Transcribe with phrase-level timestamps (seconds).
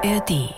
[0.00, 0.54] ARD.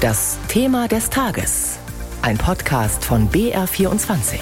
[0.00, 1.78] Das Thema des Tages.
[2.22, 4.38] Ein Podcast von BR24.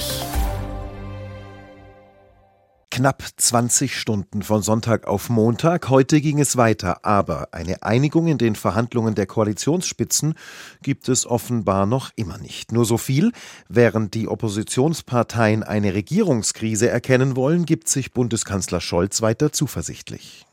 [2.91, 5.89] Knapp 20 Stunden von Sonntag auf Montag.
[5.89, 10.35] Heute ging es weiter, aber eine Einigung in den Verhandlungen der Koalitionsspitzen
[10.83, 12.73] gibt es offenbar noch immer nicht.
[12.73, 13.33] Nur so viel,
[13.71, 20.45] während die Oppositionsparteien eine Regierungskrise erkennen wollen, gibt sich Bundeskanzler Scholz weiter zuversichtlich.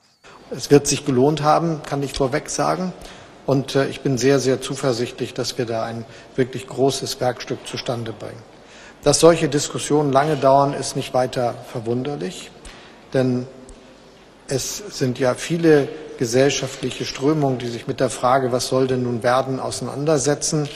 [0.51, 2.91] Es wird sich gelohnt haben, kann ich vorweg sagen.
[3.45, 8.13] Und äh, ich bin sehr, sehr zuversichtlich, dass wir da ein wirklich großes Werkstück zustande
[8.13, 8.41] bringen.
[9.03, 12.51] Dass solche Diskussionen lange dauern, ist nicht weiter verwunderlich,
[13.13, 13.47] denn
[14.47, 19.23] es sind ja viele gesellschaftliche Strömungen, die sich mit der Frage, was soll denn nun
[19.23, 20.67] werden, auseinandersetzen.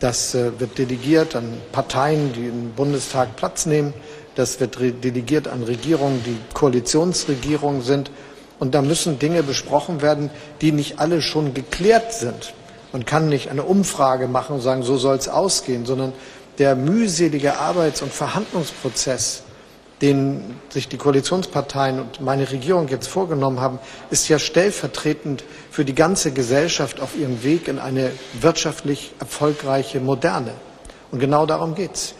[0.00, 3.94] Das äh, wird delegiert an Parteien, die im Bundestag Platz nehmen.
[4.34, 8.10] Das wird delegiert an Regierungen, die Koalitionsregierungen sind.
[8.58, 12.54] Und da müssen Dinge besprochen werden, die nicht alle schon geklärt sind.
[12.92, 16.12] Man kann nicht eine Umfrage machen und sagen, so soll es ausgehen, sondern
[16.58, 19.42] der mühselige Arbeits- und Verhandlungsprozess,
[20.00, 23.78] den sich die Koalitionsparteien und meine Regierung jetzt vorgenommen haben,
[24.10, 30.52] ist ja stellvertretend für die ganze Gesellschaft auf ihrem Weg in eine wirtschaftlich erfolgreiche Moderne.
[31.10, 32.14] Und genau darum geht's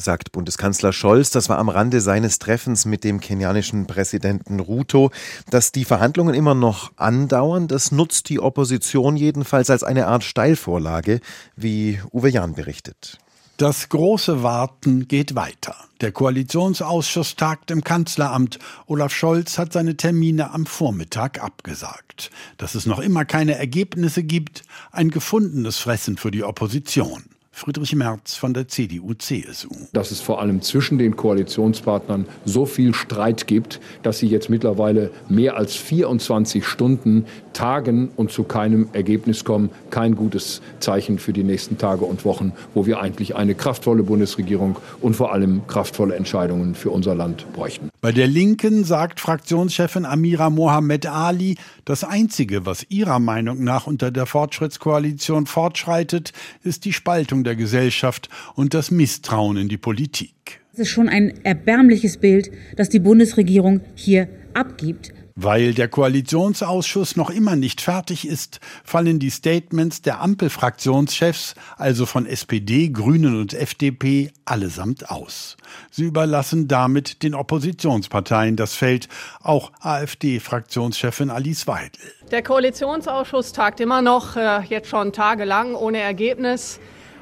[0.00, 1.30] sagt Bundeskanzler Scholz.
[1.30, 5.10] Das war am Rande seines Treffens mit dem kenianischen Präsidenten Ruto.
[5.50, 11.20] Dass die Verhandlungen immer noch andauern, das nutzt die Opposition jedenfalls als eine Art Steilvorlage,
[11.56, 13.18] wie Uwe Jahn berichtet.
[13.58, 15.74] Das große Warten geht weiter.
[16.00, 18.60] Der Koalitionsausschuss tagt im Kanzleramt.
[18.86, 22.30] Olaf Scholz hat seine Termine am Vormittag abgesagt.
[22.56, 27.24] Dass es noch immer keine Ergebnisse gibt, ein gefundenes Fressen für die Opposition.
[27.58, 29.68] Friedrich Merz von der CDU-CSU.
[29.92, 35.10] Dass es vor allem zwischen den Koalitionspartnern so viel Streit gibt, dass sie jetzt mittlerweile
[35.28, 39.70] mehr als 24 Stunden tagen und zu keinem Ergebnis kommen.
[39.90, 44.76] Kein gutes Zeichen für die nächsten Tage und Wochen, wo wir eigentlich eine kraftvolle Bundesregierung
[45.00, 47.90] und vor allem kraftvolle Entscheidungen für unser Land bräuchten.
[48.00, 54.12] Bei der Linken sagt Fraktionschefin Amira Mohamed Ali, das Einzige, was ihrer Meinung nach unter
[54.12, 56.32] der Fortschrittskoalition fortschreitet,
[56.62, 60.60] ist die Spaltung der Gesellschaft und das Misstrauen in die Politik.
[60.72, 65.12] Es ist schon ein erbärmliches Bild, das die Bundesregierung hier abgibt.
[65.40, 72.26] Weil der Koalitionsausschuss noch immer nicht fertig ist, fallen die Statements der Ampelfraktionschefs, also von
[72.26, 75.56] SPD, Grünen und FDP, allesamt aus.
[75.92, 79.08] Sie überlassen damit den Oppositionsparteien das Feld,
[79.40, 82.00] auch AfD-Fraktionschefin Alice Weidel.
[82.32, 86.80] Der Koalitionsausschuss tagt immer noch, äh, jetzt schon tagelang, ohne Ergebnis.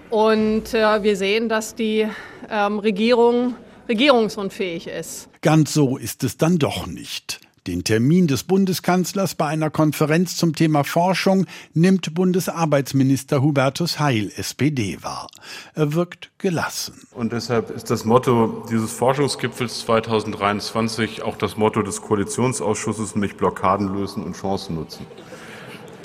[0.09, 2.09] Und äh, wir sehen, dass die
[2.51, 3.57] ähm, Regierung
[3.91, 5.29] regierungsunfähig ist.
[5.43, 7.46] Ganz so ist es dann doch nicht.
[7.67, 14.99] Den Termin des Bundeskanzlers bei einer Konferenz zum Thema Forschung nimmt Bundesarbeitsminister Hubertus Heil, SPD,
[15.03, 15.27] wahr.
[15.75, 16.95] Er wirkt gelassen.
[17.11, 23.93] Und deshalb ist das Motto dieses Forschungsgipfels 2023 auch das Motto des Koalitionsausschusses, nämlich Blockaden
[23.93, 25.05] lösen und Chancen nutzen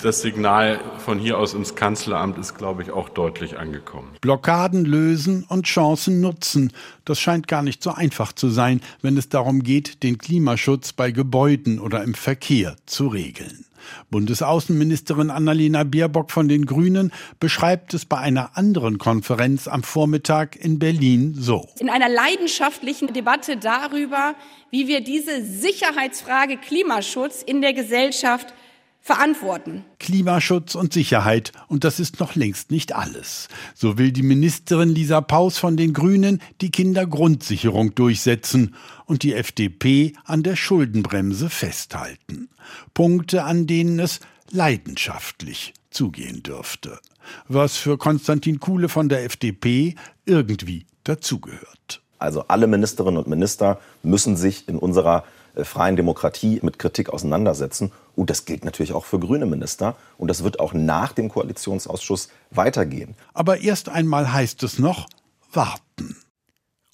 [0.01, 4.16] das Signal von hier aus ins Kanzleramt ist, glaube ich, auch deutlich angekommen.
[4.22, 6.73] Blockaden lösen und Chancen nutzen.
[7.06, 11.11] Das scheint gar nicht so einfach zu sein, wenn es darum geht, den Klimaschutz bei
[11.11, 13.66] Gebäuden oder im Verkehr zu regeln.
[14.09, 20.79] Bundesaußenministerin Annalena Baerbock von den Grünen beschreibt es bei einer anderen Konferenz am Vormittag in
[20.79, 21.67] Berlin so.
[21.79, 24.35] In einer leidenschaftlichen Debatte darüber,
[24.69, 28.53] wie wir diese Sicherheitsfrage Klimaschutz in der Gesellschaft
[29.01, 29.84] verantworten.
[30.00, 31.51] Klimaschutz und Sicherheit.
[31.67, 33.50] Und das ist noch längst nicht alles.
[33.73, 38.75] So will die Ministerin Lisa Paus von den Grünen die Kindergrundsicherung durchsetzen
[39.06, 42.50] und die FDP an der Schuldenbremse festhalten.
[42.94, 44.19] Punkte, an denen es
[44.51, 47.00] leidenschaftlich zugehen dürfte.
[47.47, 49.95] Was für Konstantin Kuhle von der FDP
[50.25, 52.01] irgendwie dazugehört.
[52.19, 55.23] Also alle Ministerinnen und Minister müssen sich in unserer
[55.56, 57.91] freien Demokratie mit Kritik auseinandersetzen.
[58.16, 59.96] Und das gilt natürlich auch für grüne Minister.
[60.17, 63.16] Und das wird auch nach dem Koalitionsausschuss weitergehen.
[63.34, 65.08] Aber erst einmal heißt es noch
[65.52, 66.16] warten.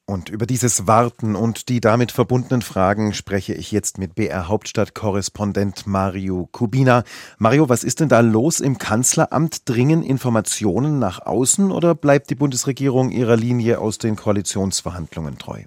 [0.09, 5.85] Und über dieses Warten und die damit verbundenen Fragen spreche ich jetzt mit BR Hauptstadtkorrespondent
[5.85, 7.03] Mario Kubina.
[7.39, 9.67] Mario, was ist denn da los im Kanzleramt?
[9.67, 15.63] Dringen Informationen nach außen oder bleibt die Bundesregierung ihrer Linie aus den Koalitionsverhandlungen treu?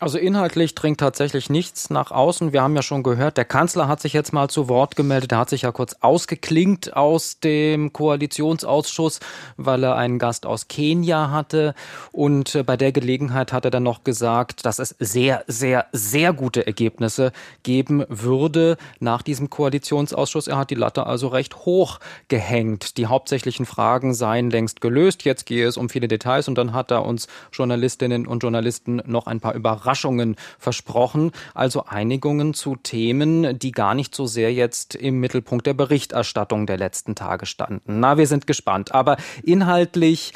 [0.00, 2.52] Also inhaltlich dringt tatsächlich nichts nach außen.
[2.52, 5.32] Wir haben ja schon gehört, der Kanzler hat sich jetzt mal zu Wort gemeldet.
[5.32, 9.18] Er hat sich ja kurz ausgeklingt aus dem Koalitionsausschuss,
[9.56, 11.74] weil er einen Gast aus Kenia hatte.
[12.12, 16.32] Und äh, bei der Gelegenheit hat er dann noch gesagt, dass es sehr, sehr, sehr
[16.32, 17.32] gute Ergebnisse
[17.64, 20.46] geben würde nach diesem Koalitionsausschuss.
[20.46, 21.98] Er hat die Latte also recht hoch
[22.28, 22.98] gehängt.
[22.98, 25.24] Die hauptsächlichen Fragen seien längst gelöst.
[25.24, 29.26] Jetzt gehe es um viele Details und dann hat er uns Journalistinnen und Journalisten noch
[29.26, 34.94] ein paar Überraschungen Überraschungen versprochen, also Einigungen zu Themen, die gar nicht so sehr jetzt
[34.94, 37.98] im Mittelpunkt der Berichterstattung der letzten Tage standen.
[38.00, 38.92] Na, wir sind gespannt.
[38.92, 40.34] Aber inhaltlich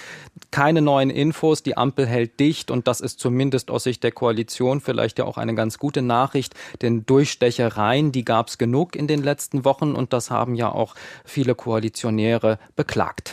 [0.50, 1.62] keine neuen Infos.
[1.62, 5.36] Die Ampel hält dicht und das ist zumindest aus Sicht der Koalition vielleicht ja auch
[5.36, 10.14] eine ganz gute Nachricht, denn Durchstechereien, die gab es genug in den letzten Wochen und
[10.14, 10.94] das haben ja auch
[11.26, 13.31] viele Koalitionäre beklagt.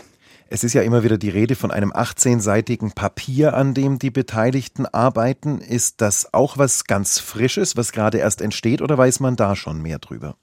[0.51, 4.87] Es ist ja immer wieder die Rede von einem 18-seitigen Papier, an dem die Beteiligten
[4.87, 5.61] arbeiten.
[5.61, 9.79] Ist das auch was ganz Frisches, was gerade erst entsteht, oder weiß man da schon
[9.79, 10.37] mehr drüber?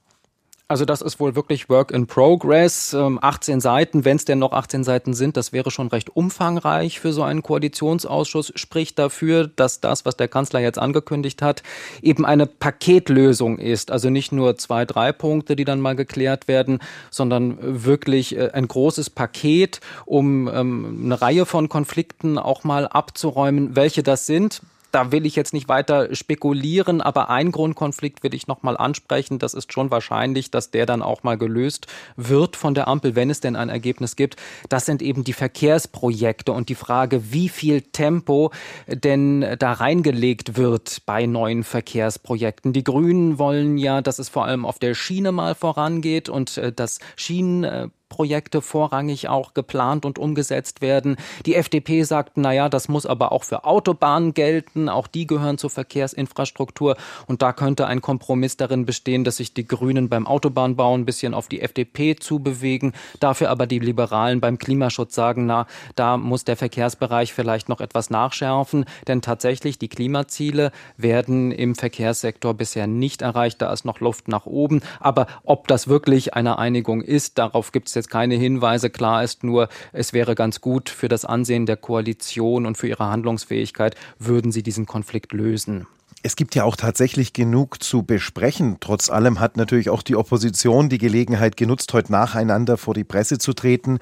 [0.69, 2.93] Also das ist wohl wirklich Work in Progress.
[2.93, 6.99] 18 ähm, Seiten, wenn es denn noch 18 Seiten sind, das wäre schon recht umfangreich
[6.99, 8.53] für so einen Koalitionsausschuss.
[8.57, 11.63] Spricht dafür, dass das, was der Kanzler jetzt angekündigt hat,
[12.03, 13.93] eben eine Paketlösung ist.
[13.93, 16.81] Also nicht nur zwei, drei Punkte, die dann mal geklärt werden,
[17.13, 23.77] sondern wirklich äh, ein großes Paket, um ähm, eine Reihe von Konflikten auch mal abzuräumen.
[23.77, 24.63] Welche das sind,
[24.97, 29.39] da will ich jetzt nicht weiter spekulieren, aber ein Grundkonflikt will ich noch mal ansprechen.
[29.39, 33.29] Das ist schon wahrscheinlich, dass der dann auch mal gelöst wird von der Ampel, wenn
[33.29, 34.37] es denn ein Ergebnis gibt.
[34.71, 38.53] Das sind eben die Verkehrsprojekte und die Frage, wie viel Tempo
[38.89, 42.73] denn da reingelegt wird bei neuen Verkehrsprojekten.
[42.73, 46.73] Die Grünen wollen ja, dass es vor allem auf der Schiene mal vorangeht und äh,
[46.73, 51.17] das Schienen Projekte vorrangig auch geplant und umgesetzt werden.
[51.45, 54.89] Die FDP sagt, naja, das muss aber auch für Autobahnen gelten.
[54.89, 56.97] Auch die gehören zur Verkehrsinfrastruktur.
[57.27, 61.35] Und da könnte ein Kompromiss darin bestehen, dass sich die Grünen beim Autobahnbau ein bisschen
[61.35, 62.93] auf die FDP zubewegen.
[63.19, 65.67] Dafür aber die Liberalen beim Klimaschutz sagen, na,
[65.97, 68.85] da muss der Verkehrsbereich vielleicht noch etwas nachschärfen.
[69.09, 73.61] Denn tatsächlich, die Klimaziele werden im Verkehrssektor bisher nicht erreicht.
[73.61, 74.81] Da ist noch Luft nach oben.
[75.01, 78.91] Aber ob das wirklich eine Einigung ist, darauf gibt es jetzt keine Hinweise.
[78.91, 83.07] Klar ist nur, es wäre ganz gut für das Ansehen der Koalition und für ihre
[83.07, 85.87] Handlungsfähigkeit, würden sie diesen Konflikt lösen.
[86.23, 88.79] Es gibt ja auch tatsächlich genug zu besprechen.
[88.81, 93.39] Trotz allem hat natürlich auch die Opposition die Gelegenheit genutzt, heute nacheinander vor die Presse
[93.39, 93.99] zu treten,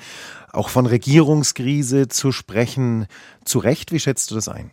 [0.53, 3.07] auch von Regierungskrise zu sprechen.
[3.45, 4.71] Zu Recht, wie schätzt du das ein?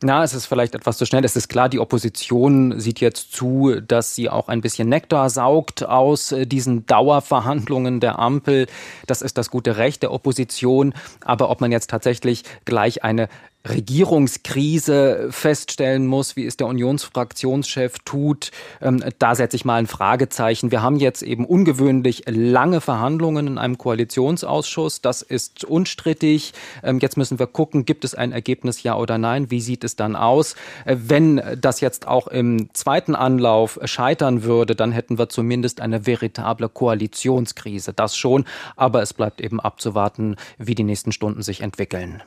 [0.00, 1.24] Na, es ist vielleicht etwas zu schnell.
[1.24, 5.84] Es ist klar, die Opposition sieht jetzt zu, dass sie auch ein bisschen Nektar saugt
[5.84, 8.68] aus äh, diesen Dauerverhandlungen der Ampel.
[9.08, 10.94] Das ist das gute Recht der Opposition.
[11.24, 13.28] Aber ob man jetzt tatsächlich gleich eine
[13.68, 18.50] Regierungskrise feststellen muss, wie es der Unionsfraktionschef tut,
[18.80, 20.70] ähm, da setze ich mal ein Fragezeichen.
[20.70, 25.00] Wir haben jetzt eben ungewöhnlich lange Verhandlungen in einem Koalitionsausschuss.
[25.00, 26.52] Das ist unstrittig.
[26.82, 29.50] Ähm, jetzt müssen wir gucken, gibt es ein Ergebnis, ja oder nein?
[29.50, 30.54] Wie sieht es dann aus?
[30.84, 36.06] Äh, wenn das jetzt auch im zweiten Anlauf scheitern würde, dann hätten wir zumindest eine
[36.06, 37.92] veritable Koalitionskrise.
[37.92, 38.44] Das schon.
[38.76, 42.22] Aber es bleibt eben abzuwarten, wie die nächsten Stunden sich entwickeln.